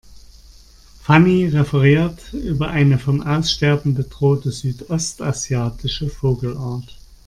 Fanny 1.03 1.45
referiert 1.45 2.33
über 2.33 2.69
eine 2.69 2.97
vom 2.97 3.21
Aussterben 3.21 3.93
bedrohte 3.93 4.51
südostasiatische 4.51 6.09
Vogelart. 6.09 6.97